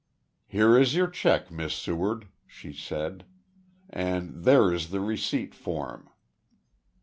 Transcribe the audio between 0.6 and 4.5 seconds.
is your cheque, Miss Seward," she said, "and